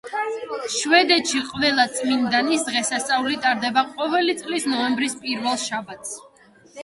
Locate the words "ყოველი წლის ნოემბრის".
3.99-5.19